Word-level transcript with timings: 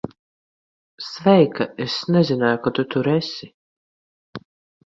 Sveika. 1.07 1.67
Es 1.87 1.97
nezināju, 2.15 2.63
ka 2.65 2.73
tu 2.79 2.89
tur 2.95 3.11
esi. 3.15 3.51